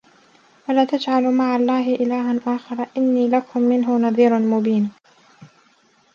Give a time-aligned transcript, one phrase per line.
[0.69, 4.91] وَلا تَجعَلوا مَعَ اللَّهِ إِلهًا آخَرَ إِنّي لَكُم مِنهُ نَذيرٌ مُبينٌ